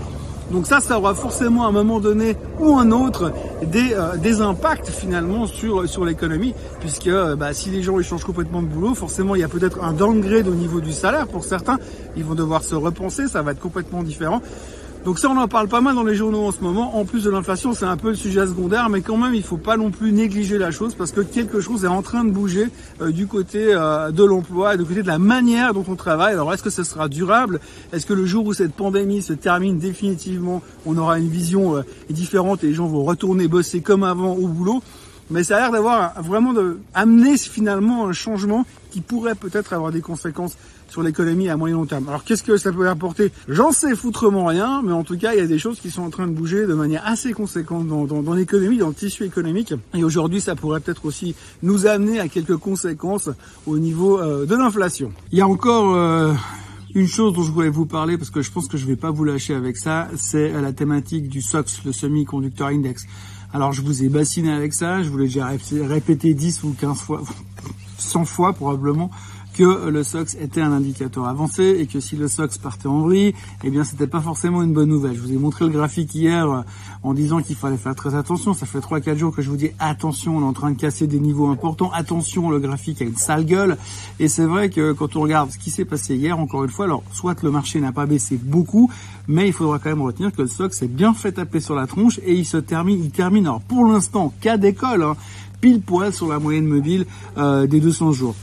Donc 0.51 0.67
ça, 0.67 0.81
ça 0.81 0.99
aura 0.99 1.15
forcément 1.15 1.65
à 1.65 1.69
un 1.69 1.73
moment 1.73 2.01
donné 2.01 2.37
ou 2.59 2.77
un 2.77 2.91
autre 2.91 3.33
des, 3.63 3.93
euh, 3.93 4.17
des 4.17 4.41
impacts 4.41 4.89
finalement 4.89 5.47
sur, 5.47 5.89
sur 5.89 6.05
l'économie, 6.05 6.55
puisque 6.81 7.07
euh, 7.07 7.37
bah, 7.37 7.55
si 7.55 7.71
les 7.71 7.83
gens 7.83 7.99
ils 7.99 8.05
changent 8.05 8.25
complètement 8.25 8.63
de 8.63 8.67
boulot, 8.67 8.95
forcément 8.95 9.35
il 9.35 9.41
y 9.41 9.45
a 9.45 9.49
peut-être 9.49 9.83
un 9.83 9.93
downgrade 9.93 10.49
au 10.49 10.55
niveau 10.55 10.81
du 10.81 10.93
salaire 10.93 11.29
pour 11.29 11.45
certains, 11.45 11.79
ils 12.17 12.25
vont 12.25 12.35
devoir 12.35 12.65
se 12.65 12.75
repenser, 12.75 13.29
ça 13.29 13.43
va 13.43 13.53
être 13.53 13.61
complètement 13.61 14.03
différent. 14.03 14.43
Donc 15.05 15.19
ça, 15.19 15.31
on 15.31 15.37
en 15.39 15.49
parle 15.49 15.67
pas 15.67 15.81
mal 15.81 15.95
dans 15.95 16.05
les 16.05 16.15
journaux 16.15 16.47
en 16.47 16.53
ce 16.53 16.61
moment. 16.61 16.99
En 16.99 17.07
plus 17.07 17.25
de 17.25 17.31
l'inflation, 17.31 17.73
c'est 17.73 17.87
un 17.87 17.97
peu 17.97 18.11
le 18.11 18.17
sujet 18.17 18.47
secondaire, 18.47 18.91
mais 18.91 19.01
quand 19.01 19.17
même, 19.17 19.35
il 19.35 19.43
faut 19.43 19.57
pas 19.57 19.79
non 19.79 19.91
plus 19.91 20.13
négliger 20.13 20.59
la 20.59 20.71
chose 20.71 20.95
parce 20.95 21.11
que 21.11 21.23
quelque 21.23 21.61
chose 21.61 21.85
est 21.85 21.89
en 21.89 22.03
train 22.03 22.23
de 22.23 22.31
bouger 22.31 22.69
euh, 23.01 23.11
du 23.11 23.27
côté 23.27 23.73
euh, 23.73 24.11
de 24.11 24.23
l'emploi, 24.25 24.77
du 24.77 24.85
côté 24.85 25.03
de 25.03 25.07
la 25.07 25.19
manière 25.19 25.73
dont 25.73 25.87
on 25.89 25.97
travaille. 25.97 26.35
Alors, 26.35 26.53
est-ce 26.53 26.63
que 26.63 26.69
ce 26.69 26.85
sera 26.85 27.09
durable? 27.09 27.61
Est-ce 27.95 28.05
que 28.05 28.13
le 28.13 28.27
jour 28.27 28.45
où 28.45 28.53
cette 28.53 28.75
pandémie 28.75 29.23
se 29.23 29.33
termine 29.33 29.79
définitivement, 29.79 30.61
on 30.85 30.99
aura 30.99 31.19
une 31.19 31.31
vision 31.31 31.77
euh, 31.77 31.83
différente 32.11 32.63
et 32.63 32.67
les 32.67 32.75
gens 32.75 32.87
vont 32.87 33.03
retourner 33.03 33.49
bosser 33.49 33.81
comme 33.81 34.05
avant 34.05 34.35
au 34.35 34.49
boulot? 34.49 34.83
Mais 35.31 35.45
ça 35.45 35.57
a 35.57 35.61
l'air 35.61 35.73
d'avoir 35.73 36.21
vraiment 36.23 36.53
amené 36.93 37.39
finalement 37.39 38.07
un 38.07 38.13
changement 38.13 38.67
qui 38.91 39.01
pourrait 39.01 39.35
peut-être 39.35 39.73
avoir 39.73 39.93
des 39.93 40.01
conséquences 40.01 40.57
sur 40.89 41.03
l'économie 41.03 41.49
à 41.49 41.57
moyen 41.57 41.77
long 41.77 41.87
terme. 41.87 42.09
Alors 42.09 42.25
qu'est-ce 42.25 42.43
que 42.43 42.57
ça 42.57 42.73
peut 42.73 42.89
apporter? 42.89 43.31
J'en 43.49 43.73
sais 43.73 43.95
foutrement 43.95 44.47
rien, 44.47 44.83
mais 44.83 44.93
en 44.93 45.05
tout 45.05 45.17
cas, 45.17 45.33
il 45.33 45.39
y 45.39 45.43
a 45.43 45.47
des 45.47 45.59
choses 45.59 45.81
qui 45.81 45.91
sont 45.91 46.03
en 46.03 46.11
train 46.11 46.27
de 46.27 46.33
bouger 46.33 46.67
de 46.67 46.75
manière 46.75 47.07
assez 47.07 47.33
conséquente 47.33 47.87
dans, 47.87 48.35
l'économie, 48.35 48.79
dans 48.79 48.89
le 48.89 48.95
tissu 48.95 49.25
économique. 49.25 49.73
Et 49.95 50.05
aujourd'hui, 50.05 50.41
ça 50.41 50.57
pourrait 50.57 50.81
peut-être 50.81 51.07
aussi 51.07 51.35
nous 51.63 51.87
amener 51.87 52.21
à 52.21 52.29
quelques 52.29 52.57
conséquences 52.57 53.31
au 53.67 53.79
niveau 53.79 54.19
euh, 54.19 54.47
de 54.47 54.55
l'inflation. 54.57 55.13
Il 55.33 55.39
y 55.39 55.43
a 55.43 55.49
encore... 55.49 55.95
Euh, 55.95 56.35
une 56.95 57.07
chose 57.07 57.33
dont 57.33 57.43
je 57.43 57.53
voulais 57.53 57.69
vous 57.69 57.87
parler, 57.87 58.19
parce 58.19 58.31
que 58.31 58.43
je 58.43 58.51
pense 58.51 58.67
que 58.67 58.77
je 58.77 58.85
vais 58.85 58.97
pas 58.97 59.13
vous 59.13 59.25
lâcher 59.25 59.55
avec 59.55 59.77
ça, 59.77 60.09
c'est 60.17 60.51
la 60.61 60.73
thématique 60.73 61.29
du 61.29 61.41
SOX, 61.41 61.83
le 61.85 61.93
Semi-Conductor 61.93 62.69
Index. 62.69 63.07
Alors 63.53 63.73
je 63.73 63.83
vous 63.83 64.03
ai 64.03 64.09
bassiné 64.09 64.53
avec 64.53 64.73
ça, 64.73 65.03
je 65.03 65.09
vous 65.09 65.19
l'ai 65.19 65.27
déjà 65.27 65.51
répété 65.73 66.35
10 66.35 66.63
ou 66.65 66.75
15 66.81 66.99
fois, 66.99 67.23
100 68.01 68.25
fois 68.25 68.53
probablement, 68.53 69.11
que 69.55 69.89
le 69.89 70.03
SOX 70.05 70.37
était 70.41 70.61
un 70.61 70.73
indicateur 70.73 71.27
avancé 71.27 71.77
et 71.81 71.87
que 71.87 72.01
si 72.01 72.17
le 72.17 72.29
SOX 72.29 72.59
partait 72.59 72.87
en 72.87 73.01
vrille, 73.01 73.35
eh 73.65 73.71
bien 73.71 73.85
c'était 73.85 74.07
pas 74.07 74.21
forcément 74.21 74.63
une 74.63 74.73
bonne 74.73 74.89
nouvelle. 74.89 75.15
Je 75.17 75.21
vous 75.21 75.33
ai 75.33 75.39
montré 75.39 75.65
le 75.65 75.71
graphique 75.71 76.15
hier 76.15 76.49
euh, 76.49 76.61
en 77.03 77.15
disant 77.15 77.43
qu'il 77.43 77.57
fallait 77.57 77.77
faire 77.77 77.95
très 77.95 78.15
attention. 78.15 78.55
Ça 78.55 78.67
fait 78.67 78.79
3-4 78.79 79.17
jours 79.17 79.35
que 79.35 79.43
je 79.43 79.51
vous 79.51 79.57
dis 79.57 79.71
attention, 79.79 80.37
on 80.37 80.41
est 80.41 80.45
en 80.45 80.53
train 80.53 80.71
de 80.71 80.79
casser 80.79 81.07
des 81.07 81.19
niveaux 81.19 81.49
importants. 81.49 81.91
Attention, 81.93 82.51
le 82.51 82.59
graphique 82.59 83.03
a 83.03 83.05
une 83.05 83.17
sale 83.17 83.45
gueule. 83.45 83.77
Et 84.19 84.29
c'est 84.29 84.45
vrai 84.45 84.71
que 84.71 84.93
quand 84.93 85.17
on 85.17 85.23
regarde 85.23 85.51
ce 85.51 85.59
qui 85.59 85.71
s'est 85.71 85.85
passé 85.85 86.15
hier, 86.15 86.39
encore 86.39 86.65
une 86.65 86.71
fois, 86.71 86.85
alors 86.85 87.03
soit 87.13 87.43
le 87.43 87.51
marché 87.51 87.81
n'a 87.81 87.93
pas 87.93 88.07
baissé 88.07 88.39
beaucoup, 88.41 88.91
mais 89.29 89.49
il 89.49 89.53
faudra 89.53 89.79
quand 89.79 89.91
même 89.91 90.03
retenir 90.03 90.33
que 90.33 90.43
le 90.43 90.49
SOX 90.49 90.79
s'est 90.79 90.89
bien 90.89 91.13
fait 91.13 91.33
taper 91.33 91.61
sur 91.61 91.75
la 91.75 91.87
tronche 91.87 92.21
et 92.25 92.35
il 92.35 92.47
se 92.47 92.57
termine, 92.57 93.03
il 93.03 93.11
termine 93.11 93.47
alors 93.47 93.61
pour 93.61 93.85
l'instant 93.85 94.33
cas 94.41 94.57
d'école, 94.57 95.03
hein, 95.03 95.17
pile 95.61 95.81
poil 95.81 96.13
sur 96.13 96.29
la 96.29 96.39
moyenne 96.39 96.67
mobile 96.67 97.07
euh, 97.39 97.67
des 97.67 97.81
200 97.81 98.13
jours. 98.13 98.35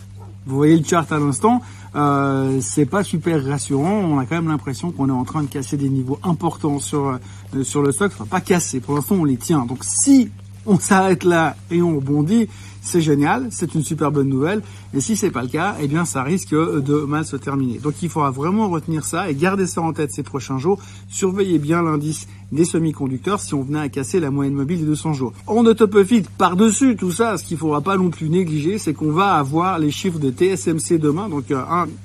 Vous 0.46 0.56
voyez 0.56 0.78
le 0.78 0.86
chart 0.86 1.12
à 1.12 1.20
l'instant, 1.20 1.62
euh, 1.96 2.60
c'est 2.62 2.86
pas 2.86 3.04
super 3.04 3.44
rassurant. 3.44 4.00
On 4.00 4.18
a 4.20 4.26
quand 4.26 4.36
même 4.36 4.48
l'impression 4.48 4.92
qu'on 4.92 5.10
est 5.10 5.12
en 5.12 5.26
train 5.26 5.44
de 5.44 5.50
casser 5.50 5.76
des 5.76 5.90
niveaux 5.90 6.20
importants 6.24 6.80
sur 6.80 7.08
euh, 7.08 7.64
sur 7.64 7.82
le 7.82 7.92
stock. 7.92 8.12
Enfin, 8.14 8.26
pas 8.26 8.42
casser. 8.42 8.80
Pour 8.80 8.96
l'instant, 8.96 9.16
on 9.16 9.26
les 9.26 9.38
tient. 9.38 9.66
Donc, 9.66 9.84
si 9.84 10.30
on 10.66 10.80
s'arrête 10.80 11.24
là 11.24 11.56
et 11.72 11.82
on 11.82 11.96
rebondit, 11.96 12.48
c'est 12.88 13.02
génial, 13.02 13.48
c'est 13.52 13.76
une 13.76 13.84
super 13.84 14.12
bonne 14.12 14.30
nouvelle. 14.30 14.62
Et 14.94 15.02
si 15.02 15.18
c'est 15.18 15.30
pas 15.30 15.42
le 15.42 15.50
cas, 15.50 15.76
eh 15.82 15.88
bien 15.88 16.06
ça 16.06 16.24
risque 16.24 16.52
de 16.52 17.06
mal 17.06 17.26
se 17.26 17.36
terminer. 17.36 17.80
Donc 17.80 18.02
il 18.02 18.10
faudra 18.10 18.32
vraiment 18.32 18.70
retenir 18.70 19.04
ça 19.04 19.30
et 19.30 19.36
garder 19.36 19.68
ça 19.68 19.82
en 19.82 19.92
tête 19.92 20.12
ces 20.12 20.24
prochains 20.24 20.58
jours. 20.58 20.80
Surveillez 21.10 21.60
bien 21.60 21.82
l'indice 21.82 22.28
des 22.54 22.64
semi-conducteurs 22.64 23.42
si 23.42 23.54
on 23.54 23.62
venait 23.62 23.80
à 23.80 23.90
casser 23.90 24.22
la 24.22 24.32
moyenne 24.32 24.54
mobile 24.54 24.80
des 24.80 24.86
200 24.86 25.14
jours. 25.14 25.34
En 25.48 25.66
autoprofit, 25.66 26.24
par-dessus 26.38 26.96
tout 26.96 27.12
ça, 27.12 27.38
ce 27.38 27.44
qu'il 27.44 27.58
faudra 27.58 27.82
pas 27.82 27.98
non 27.98 28.10
plus 28.10 28.30
négliger, 28.30 28.78
c'est 28.78 28.94
qu'on 28.94 29.12
va 29.12 29.34
avoir 29.34 29.80
les 29.80 29.92
chiffres 29.92 30.20
de 30.20 30.32
TSMC 30.32 30.98
demain, 30.98 31.28
donc 31.28 31.52
euh, 31.52 31.62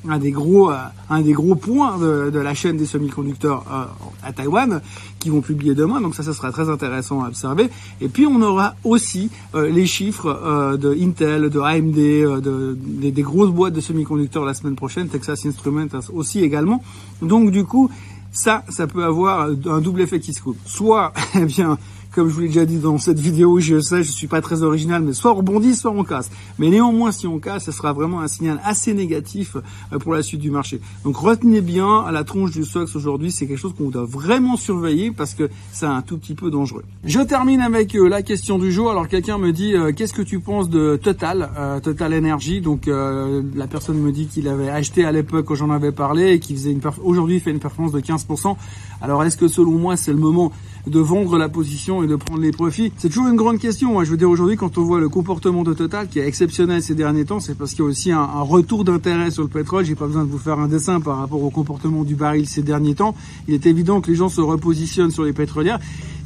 un, 0.08 0.18
des 0.18 0.32
gros 0.32 0.72
euh, 0.72 0.76
un 1.10 1.20
des 1.20 1.32
gros 1.32 1.54
points 1.54 1.96
de, 1.98 2.38
la 2.38 2.54
chaîne 2.54 2.76
des 2.76 2.86
semi-conducteurs 2.86 3.64
euh, 3.70 3.84
à 4.24 4.32
Taïwan 4.32 4.80
qui 5.20 5.30
vont 5.30 5.42
publier 5.42 5.76
demain. 5.76 6.00
Donc 6.00 6.16
ça, 6.16 6.24
ça 6.24 6.32
sera 6.32 6.50
très 6.50 6.68
intéressant 6.68 7.22
à 7.22 7.28
observer. 7.28 7.70
Et 8.00 8.08
puis 8.08 8.26
on 8.26 8.42
aura 8.42 8.74
aussi 8.82 9.30
les 9.54 9.86
chiffres 9.86 10.32
euh, 10.42 10.71
de 10.76 10.96
Intel, 11.00 11.50
de 11.50 11.60
AMD, 11.60 11.98
euh, 11.98 12.40
de, 12.40 12.76
des, 13.10 13.22
grosses 13.22 13.50
boîtes 13.50 13.74
de 13.74 13.80
semi-conducteurs 13.80 14.44
la 14.44 14.54
semaine 14.54 14.76
prochaine, 14.76 15.08
Texas 15.08 15.44
Instruments 15.46 15.86
aussi 16.12 16.40
également. 16.40 16.82
Donc 17.20 17.50
du 17.50 17.64
coup, 17.64 17.90
ça, 18.32 18.64
ça 18.68 18.86
peut 18.86 19.04
avoir 19.04 19.48
un 19.66 19.80
double 19.80 20.02
effet 20.02 20.20
qui 20.20 20.32
se 20.32 20.42
coupe. 20.42 20.58
Soit, 20.64 21.12
eh 21.34 21.44
bien, 21.44 21.78
comme 22.14 22.28
je 22.28 22.34
vous 22.34 22.40
l'ai 22.40 22.48
déjà 22.48 22.66
dit 22.66 22.76
dans 22.76 22.98
cette 22.98 23.18
vidéo, 23.18 23.58
je 23.58 23.80
sais, 23.80 24.02
je 24.02 24.10
suis 24.10 24.26
pas 24.26 24.42
très 24.42 24.62
original, 24.62 25.02
mais 25.02 25.14
soit 25.14 25.32
on 25.32 25.36
rebondit, 25.36 25.74
soit 25.74 25.90
on 25.90 26.04
casse. 26.04 26.30
Mais 26.58 26.68
néanmoins, 26.68 27.10
si 27.10 27.26
on 27.26 27.38
casse, 27.38 27.64
ce 27.64 27.72
sera 27.72 27.92
vraiment 27.92 28.20
un 28.20 28.28
signal 28.28 28.60
assez 28.64 28.92
négatif 28.92 29.56
euh, 29.92 29.98
pour 29.98 30.14
la 30.14 30.22
suite 30.22 30.40
du 30.40 30.50
marché. 30.50 30.80
Donc 31.04 31.16
retenez 31.16 31.62
bien, 31.62 32.00
à 32.00 32.12
la 32.12 32.24
tronche 32.24 32.50
du 32.50 32.64
SOX 32.64 32.94
aujourd'hui, 32.96 33.30
c'est 33.30 33.46
quelque 33.46 33.58
chose 33.58 33.74
qu'on 33.76 33.88
doit 33.88 34.04
vraiment 34.04 34.56
surveiller 34.56 35.10
parce 35.10 35.34
que 35.34 35.48
c'est 35.72 35.86
un 35.86 36.02
tout 36.02 36.18
petit 36.18 36.34
peu 36.34 36.50
dangereux. 36.50 36.84
Je 37.04 37.20
termine 37.20 37.60
avec 37.60 37.94
euh, 37.94 38.08
la 38.08 38.22
question 38.22 38.58
du 38.58 38.70
jour. 38.70 38.90
Alors 38.90 39.08
quelqu'un 39.08 39.38
me 39.38 39.52
dit, 39.52 39.74
euh, 39.74 39.92
qu'est-ce 39.92 40.12
que 40.12 40.22
tu 40.22 40.40
penses 40.40 40.68
de 40.68 41.00
Total, 41.02 41.50
Total 41.82 42.12
Energy? 42.12 42.60
Donc 42.60 42.86
la 42.86 43.66
personne 43.66 43.98
me 43.98 44.12
dit 44.12 44.26
qu'il 44.26 44.48
avait 44.48 44.68
acheté 44.68 45.04
à 45.04 45.12
l'époque 45.12 45.46
quand 45.46 45.54
j'en 45.54 45.70
avais 45.70 45.92
parlé 45.92 46.32
et 46.32 46.38
qu'il 46.40 46.56
faisait 46.56 46.72
une 46.72 46.80
aujourd'hui 47.02 47.40
fait 47.40 47.50
une 47.50 47.58
performance 47.58 47.92
de 47.92 48.00
15%. 48.00 48.56
Alors 49.00 49.24
est-ce 49.24 49.36
que 49.36 49.48
selon 49.48 49.72
moi 49.72 49.96
c'est 49.96 50.12
le 50.12 50.18
moment 50.18 50.52
de 50.86 51.00
vendre 51.00 51.38
la 51.38 51.48
position 51.48 52.02
et 52.02 52.06
de 52.06 52.16
prendre 52.16 52.40
les 52.40 52.50
profits 52.50 52.92
C'est 52.98 53.08
toujours 53.08 53.28
une 53.28 53.36
grande 53.36 53.58
question. 53.58 54.00
Hein. 54.00 54.04
Je 54.04 54.10
veux 54.10 54.16
dire 54.16 54.28
aujourd'hui, 54.28 54.56
quand 54.56 54.78
on 54.78 54.82
voit 54.82 55.00
le 55.00 55.08
comportement 55.08 55.62
de 55.62 55.72
Total 55.74 56.08
qui 56.08 56.18
est 56.18 56.26
exceptionnel 56.26 56.82
ces 56.82 56.94
derniers 56.94 57.24
temps, 57.24 57.40
c'est 57.40 57.56
parce 57.56 57.70
qu'il 57.70 57.80
y 57.80 57.82
a 57.82 57.90
aussi 57.90 58.12
un, 58.12 58.26
retour 58.42 58.84
d'intérêt 58.84 59.30
sur 59.30 59.42
le 59.42 59.48
pétrole. 59.48 59.84
J'ai 59.84 59.94
pas 59.94 60.06
besoin 60.06 60.24
de 60.24 60.30
vous 60.30 60.38
faire 60.38 60.58
un 60.58 60.68
dessin 60.68 61.00
par 61.00 61.18
rapport 61.18 61.42
au 61.42 61.50
comportement 61.50 62.04
du 62.04 62.14
baril 62.14 62.48
ces 62.48 62.62
derniers 62.62 62.94
temps. 62.94 63.14
Il 63.48 63.54
est 63.54 63.66
évident 63.66 64.00
que 64.00 64.10
les 64.10 64.16
gens 64.16 64.28
se 64.28 64.40
repositionnent 64.40 65.10
sur 65.10 65.24
les 65.24 65.32
pétrolières 65.32 65.78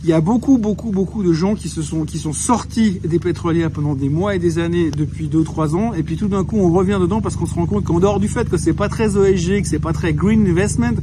il 0.07 0.11
y 0.11 0.13
a 0.13 0.21
beaucoup, 0.21 0.57
beaucoup, 0.57 0.93
beaucoup 0.93 1.25
de 1.25 1.33
gens 1.33 1.57
qui 1.57 1.69
se 1.69 1.83
sont, 1.83 2.05
qui 2.05 2.19
sont 2.19 2.33
sortis 2.33 3.01
des 3.03 3.19
pétrolières 3.19 3.73
pendant 3.73 3.97
des 3.97 4.09
mois 4.09 4.37
et 4.37 4.39
des 4.39 4.61
années 4.61 4.93
depuis 4.93 5.27
2-3 5.27 5.75
ans, 5.75 5.95
et 5.95 6.05
puis 6.05 6.17
tout 6.17 6.29
d'un 6.29 6.45
coup 6.45 6.59
on 6.59 6.71
revient 6.71 6.99
dedans 7.01 7.21
parce 7.21 7.35
qu'on 7.35 7.47
se 7.47 7.55
rend 7.55 7.67
compte 7.67 7.85
qu'en 7.85 7.99
dehors 7.99 8.21
du 8.21 8.29
fait 8.29 8.49
que 8.49 8.57
c'est 8.57 8.73
pas 8.73 8.89
très 8.89 9.17
ESG, 9.17 9.63
que 9.63 9.69
c'est 9.69 9.81
pas 9.81 9.93
très 9.93 10.15
green 10.15 10.47
investment, 10.47 10.95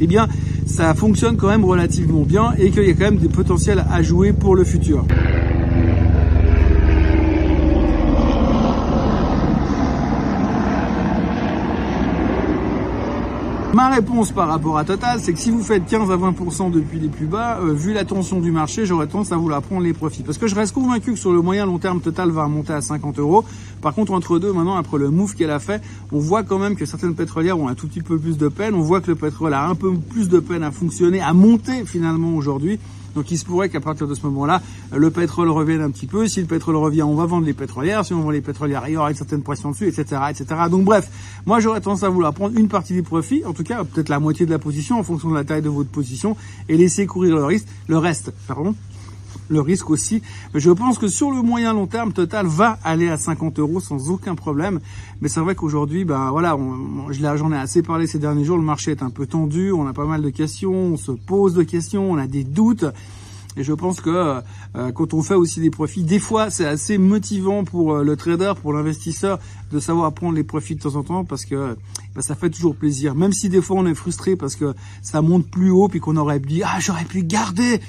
eh 0.00 0.06
bien 0.06 0.28
ça 0.66 0.94
fonctionne 0.94 1.36
quand 1.36 1.48
même 1.48 1.64
relativement 1.64 2.22
bien 2.22 2.52
et 2.58 2.70
qu'il 2.70 2.84
y 2.84 2.90
a 2.90 2.94
quand 2.94 3.04
même 3.04 3.18
des 3.18 3.28
potentiels 3.28 3.84
à 3.90 4.02
jouer 4.02 4.32
pour 4.32 4.56
le 4.56 4.64
futur. 4.64 5.04
Ma 13.74 13.88
réponse 13.88 14.32
par 14.32 14.48
rapport 14.48 14.76
à 14.76 14.84
Total, 14.84 15.18
c'est 15.18 15.32
que 15.32 15.38
si 15.38 15.50
vous 15.50 15.62
faites 15.62 15.86
15 15.86 16.10
à 16.10 16.16
20% 16.18 16.70
depuis 16.70 17.00
les 17.00 17.08
plus 17.08 17.24
bas, 17.24 17.58
euh, 17.58 17.72
vu 17.72 17.94
la 17.94 18.04
tension 18.04 18.38
du 18.38 18.50
marché, 18.50 18.84
j'aurais 18.84 19.06
tendance 19.06 19.32
à 19.32 19.36
vouloir 19.36 19.62
prendre 19.62 19.80
les 19.80 19.94
profits. 19.94 20.22
Parce 20.22 20.36
que 20.36 20.46
je 20.46 20.54
reste 20.54 20.74
convaincu 20.74 21.12
que 21.12 21.18
sur 21.18 21.32
le 21.32 21.40
moyen 21.40 21.64
long 21.64 21.78
terme, 21.78 22.02
Total 22.02 22.30
va 22.30 22.44
remonter 22.44 22.74
à 22.74 22.82
50 22.82 23.18
euros. 23.18 23.46
Par 23.80 23.94
contre, 23.94 24.12
entre 24.12 24.38
deux, 24.38 24.52
maintenant, 24.52 24.76
après 24.76 24.98
le 24.98 25.08
move 25.08 25.34
qu'elle 25.34 25.50
a 25.50 25.58
fait, 25.58 25.80
on 26.12 26.18
voit 26.18 26.42
quand 26.42 26.58
même 26.58 26.76
que 26.76 26.84
certaines 26.84 27.14
pétrolières 27.14 27.58
ont 27.58 27.66
un 27.66 27.74
tout 27.74 27.88
petit 27.88 28.02
peu 28.02 28.18
plus 28.18 28.36
de 28.36 28.48
peine. 28.48 28.74
On 28.74 28.82
voit 28.82 29.00
que 29.00 29.10
le 29.10 29.16
pétrole 29.16 29.54
a 29.54 29.66
un 29.66 29.74
peu 29.74 29.94
plus 29.94 30.28
de 30.28 30.38
peine 30.38 30.64
à 30.64 30.70
fonctionner, 30.70 31.22
à 31.22 31.32
monter 31.32 31.86
finalement 31.86 32.34
aujourd'hui. 32.36 32.78
Donc 33.14 33.30
il 33.30 33.38
se 33.38 33.44
pourrait 33.44 33.68
qu'à 33.68 33.80
partir 33.80 34.06
de 34.06 34.14
ce 34.14 34.22
moment-là, 34.26 34.62
le 34.94 35.10
pétrole 35.10 35.50
revienne 35.50 35.80
un 35.80 35.90
petit 35.90 36.06
peu. 36.06 36.28
Si 36.28 36.40
le 36.40 36.46
pétrole 36.46 36.76
revient, 36.76 37.02
on 37.02 37.14
va 37.14 37.26
vendre 37.26 37.46
les 37.46 37.52
pétrolières. 37.52 38.04
Si 38.04 38.14
on 38.14 38.20
vend 38.20 38.30
les 38.30 38.40
pétrolières, 38.40 38.84
il 38.88 38.94
y 38.94 38.96
aura 38.96 39.10
une 39.10 39.16
certaine 39.16 39.42
pression 39.42 39.70
dessus, 39.70 39.88
etc., 39.88 40.20
etc. 40.30 40.46
Donc 40.70 40.84
bref, 40.84 41.10
moi 41.46 41.60
j'aurais 41.60 41.80
tendance 41.80 42.02
à 42.02 42.08
vouloir 42.08 42.32
prendre 42.32 42.58
une 42.58 42.68
partie 42.68 42.92
du 42.92 43.02
profit, 43.02 43.44
en 43.44 43.52
tout 43.52 43.64
cas 43.64 43.84
peut-être 43.84 44.08
la 44.08 44.20
moitié 44.20 44.46
de 44.46 44.50
la 44.50 44.58
position 44.58 44.98
en 44.98 45.02
fonction 45.02 45.30
de 45.30 45.34
la 45.34 45.44
taille 45.44 45.62
de 45.62 45.68
votre 45.68 45.90
position, 45.90 46.36
et 46.68 46.76
laisser 46.76 47.06
courir 47.06 47.36
le 47.36 47.44
risque, 47.44 47.66
le 47.88 47.98
reste, 47.98 48.32
pardon, 48.46 48.74
le 49.48 49.60
risque 49.60 49.90
aussi. 49.90 50.22
Je 50.54 50.70
pense 50.70 50.98
que 50.98 51.08
sur 51.08 51.30
le 51.30 51.42
moyen 51.42 51.72
long 51.74 51.86
terme, 51.86 52.12
Total 52.12 52.46
va 52.46 52.78
aller 52.84 53.08
à 53.08 53.16
50 53.16 53.58
euros 53.58 53.80
sans 53.80 54.10
aucun 54.10 54.34
problème. 54.34 54.80
Mais 55.20 55.28
c'est 55.28 55.40
vrai 55.40 55.54
qu'aujourd'hui, 55.54 56.04
ben 56.04 56.30
voilà, 56.30 56.56
j'en 57.10 57.52
ai 57.52 57.56
assez 57.56 57.82
parlé 57.82 58.06
ces 58.06 58.18
derniers 58.18 58.44
jours. 58.44 58.56
Le 58.56 58.64
marché 58.64 58.90
est 58.90 59.02
un 59.02 59.10
peu 59.10 59.26
tendu, 59.26 59.72
on 59.72 59.86
a 59.86 59.92
pas 59.92 60.06
mal 60.06 60.22
de 60.22 60.30
questions, 60.30 60.72
on 60.72 60.96
se 60.96 61.12
pose 61.12 61.54
de 61.54 61.62
questions, 61.62 62.10
on 62.10 62.16
a 62.16 62.26
des 62.26 62.44
doutes. 62.44 62.86
Et 63.56 63.64
je 63.64 63.72
pense 63.72 64.00
que 64.00 64.40
euh, 64.76 64.92
quand 64.92 65.12
on 65.12 65.22
fait 65.22 65.34
aussi 65.34 65.60
des 65.60 65.70
profits, 65.70 66.04
des 66.04 66.18
fois 66.18 66.48
c'est 66.48 66.64
assez 66.64 66.96
motivant 66.96 67.64
pour 67.64 67.94
euh, 67.94 68.02
le 68.02 68.16
trader, 68.16 68.54
pour 68.60 68.72
l'investisseur, 68.72 69.38
de 69.70 69.78
savoir 69.78 70.12
prendre 70.14 70.34
les 70.34 70.44
profits 70.44 70.74
de 70.74 70.80
temps 70.80 70.96
en 70.96 71.02
temps 71.02 71.24
parce 71.24 71.44
que 71.44 71.76
ben, 72.14 72.22
ça 72.22 72.34
fait 72.34 72.48
toujours 72.48 72.74
plaisir. 72.74 73.14
Même 73.14 73.32
si 73.32 73.50
des 73.50 73.60
fois 73.60 73.76
on 73.78 73.86
est 73.86 73.94
frustré 73.94 74.36
parce 74.36 74.56
que 74.56 74.74
ça 75.02 75.20
monte 75.20 75.46
plus 75.50 75.70
haut 75.70 75.88
puis 75.88 76.00
qu'on 76.00 76.16
aurait 76.16 76.40
dit 76.40 76.62
ah 76.64 76.78
j'aurais 76.80 77.04
pu 77.04 77.24
garder 77.24 77.80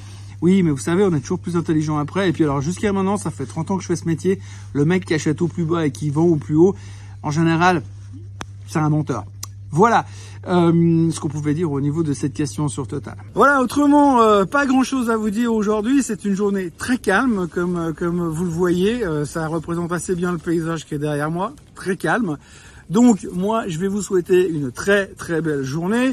oui, 0.44 0.62
mais 0.62 0.72
vous 0.72 0.78
savez, 0.78 1.06
on 1.06 1.14
est 1.16 1.22
toujours 1.22 1.40
plus 1.40 1.56
intelligent 1.56 1.98
après. 1.98 2.28
Et 2.28 2.34
puis 2.34 2.44
alors 2.44 2.60
jusqu'à 2.60 2.92
maintenant, 2.92 3.16
ça 3.16 3.32
fait 3.32 3.46
30 3.46 3.72
ans 3.72 3.78
que 3.78 3.82
je 3.82 3.88
fais 3.88 3.96
ce 3.96 4.04
métier. 4.04 4.42
Le 4.74 4.84
mec 4.84 5.06
qui 5.06 5.14
achète 5.14 5.42
au 5.42 5.48
plus 5.48 5.64
bas 5.64 5.86
et 5.86 5.92
qui 5.92 6.10
vend 6.10 6.26
au 6.26 6.36
plus 6.36 6.58
haut, 6.58 6.76
en 7.22 7.32
général, 7.32 7.82
c'est 8.68 8.80
un 8.80 8.90
menteur. 8.90 9.24
Voilà 9.72 10.06
euh, 10.46 11.10
ce 11.12 11.20
qu'on 11.22 11.30
pouvait 11.30 11.54
dire 11.54 11.72
au 11.72 11.80
niveau 11.80 12.04
de 12.04 12.12
cette 12.12 12.34
question 12.34 12.68
sur 12.68 12.88
Total. 12.88 13.16
Voilà, 13.36 13.62
autrement, 13.62 14.22
euh, 14.22 14.44
pas 14.44 14.66
grand-chose 14.66 15.10
à 15.10 15.16
vous 15.16 15.30
dire 15.30 15.54
aujourd'hui. 15.54 16.04
C'est 16.04 16.26
une 16.26 16.36
journée 16.36 16.72
très 16.78 16.98
calme, 16.98 17.48
comme, 17.48 17.78
euh, 17.78 17.94
comme 17.94 18.28
vous 18.28 18.44
le 18.44 18.52
voyez. 18.52 19.02
ça 19.24 19.48
représente 19.48 19.94
assez 19.94 20.14
bien 20.14 20.34
le 20.34 20.40
paysage 20.40 20.86
qui 20.86 20.96
est 20.96 21.00
derrière 21.00 21.32
moi, 21.32 21.54
très 21.74 21.96
calme. 21.96 22.38
Donc, 22.90 23.26
moi, 23.34 23.64
je 23.70 23.80
vais 23.80 23.88
vous 23.88 24.02
souhaiter 24.02 24.46
une 24.50 24.74
très 24.74 25.06
très 25.08 25.40
belle 25.40 25.64
journée. 25.64 26.12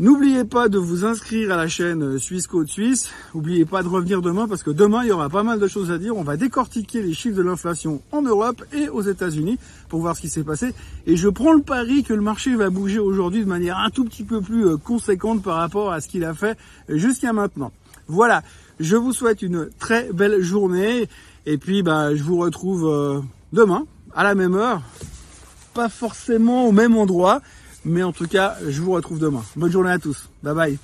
N'oubliez 0.00 0.44
pas 0.44 0.68
de 0.68 0.78
vous 0.78 1.04
inscrire 1.04 1.50
à 1.50 1.56
la 1.56 1.66
chaîne 1.66 2.04
euh, 2.04 2.18
Suisse 2.18 2.46
Côte 2.46 2.68
Suisse. 2.68 3.10
N'oubliez 3.34 3.64
pas 3.64 3.82
de 3.82 3.88
revenir 3.88 4.22
demain 4.22 4.46
parce 4.46 4.62
que 4.62 4.70
demain, 4.70 5.02
il 5.02 5.08
y 5.08 5.10
aura 5.10 5.28
pas 5.28 5.42
mal 5.42 5.58
de 5.58 5.66
choses 5.66 5.90
à 5.90 5.98
dire. 5.98 6.16
On 6.16 6.22
va 6.22 6.36
décortiquer 6.36 7.02
les 7.02 7.12
chiffres 7.12 7.36
de 7.36 7.42
l'inflation 7.42 8.00
en 8.12 8.22
Europe 8.22 8.64
et 8.72 8.88
aux 8.88 9.02
États-Unis 9.02 9.58
pour 9.88 10.00
voir 10.00 10.14
ce 10.14 10.20
qui 10.20 10.28
s'est 10.28 10.44
passé. 10.44 10.72
Et 11.08 11.16
je 11.16 11.28
prends 11.28 11.52
le 11.52 11.62
pari 11.62 12.04
que 12.04 12.14
le 12.14 12.20
marché 12.20 12.54
va 12.54 12.70
bouger 12.70 13.00
aujourd'hui 13.00 13.40
de 13.40 13.48
manière 13.48 13.76
un 13.78 13.90
tout 13.90 14.04
petit 14.04 14.22
peu 14.22 14.40
plus 14.40 14.68
euh, 14.68 14.76
conséquente 14.76 15.42
par 15.42 15.56
rapport 15.56 15.90
à 15.90 16.00
ce 16.00 16.06
qu'il 16.06 16.24
a 16.24 16.32
fait 16.32 16.56
jusqu'à 16.88 17.32
maintenant. 17.32 17.72
Voilà. 18.06 18.44
Je 18.78 18.94
vous 18.94 19.12
souhaite 19.12 19.42
une 19.42 19.68
très 19.80 20.12
belle 20.12 20.40
journée. 20.42 21.08
Et 21.44 21.58
puis, 21.58 21.82
bah, 21.82 22.14
je 22.14 22.22
vous 22.22 22.38
retrouve 22.38 22.86
euh, 22.86 23.20
demain 23.52 23.84
à 24.14 24.22
la 24.22 24.36
même 24.36 24.54
heure. 24.54 24.80
Pas 25.74 25.88
forcément 25.88 26.68
au 26.68 26.72
même 26.72 26.96
endroit 26.96 27.40
mais 27.88 28.02
en 28.02 28.12
tout 28.12 28.26
cas, 28.26 28.56
je 28.66 28.80
vous 28.80 28.92
retrouve 28.92 29.18
demain. 29.18 29.42
Bonne 29.56 29.72
journée 29.72 29.90
à 29.90 29.98
tous. 29.98 30.28
Bye 30.42 30.54
bye. 30.54 30.78